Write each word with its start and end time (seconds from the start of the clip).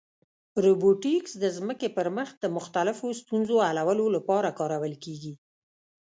روبوټیکس 0.65 1.33
د 1.43 1.45
ځمکې 1.57 1.87
پر 1.97 2.07
مخ 2.17 2.29
د 2.43 2.45
مختلفو 2.57 3.07
ستونزو 3.21 3.55
حلولو 3.67 4.05
لپاره 4.15 4.55
کارول 4.59 4.93
کېږي. 5.03 5.33